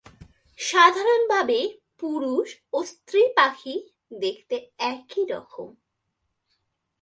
সাধারণভাবে 0.59 1.59
পুরুষ 1.99 2.47
ও 2.73 2.77
স্ত্রী 2.83 3.21
পাখি 3.35 3.75
দেখতে 4.19 4.55
একই 4.91 5.23
রকম। 5.25 5.67